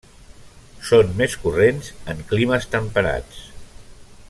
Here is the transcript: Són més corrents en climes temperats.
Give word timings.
Són 0.91 1.11
més 1.19 1.35
corrents 1.43 1.91
en 2.15 2.25
climes 2.33 2.67
temperats. 2.73 3.47